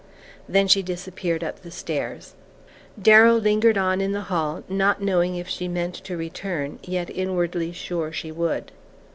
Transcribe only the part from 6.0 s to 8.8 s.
return, yet inwardly sure she would.